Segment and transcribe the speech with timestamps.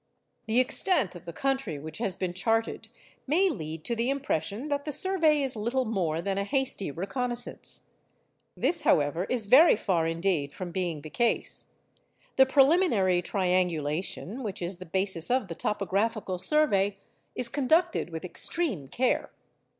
[0.47, 2.87] The extent of the country which has been charted
[3.27, 7.83] may lead to the impression that the survey is little more than a hasty reconnaissance.
[8.57, 11.67] This, however, is very far indeed from being the case.
[12.37, 16.97] The preliminary triangulation, which is the basis of the topographical survey,
[17.35, 19.29] is conducted with extreme care.